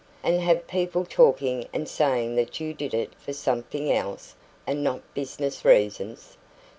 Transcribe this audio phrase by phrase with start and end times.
[0.23, 4.33] "And have people talking and saying that you did it for something else,
[4.65, 6.37] and not business reasons."